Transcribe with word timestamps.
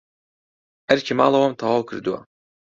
ئەرکی 0.87 1.13
ماڵەوەم 1.19 1.53
تەواو 1.59 1.87
کردووە. 1.89 2.19